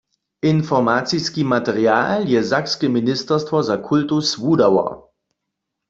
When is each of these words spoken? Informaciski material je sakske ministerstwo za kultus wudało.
Informaciski 0.51 1.45
material 1.51 2.25
je 2.33 2.43
sakske 2.55 2.91
ministerstwo 2.99 3.65
za 3.71 3.81
kultus 3.89 4.37
wudało. 4.43 4.87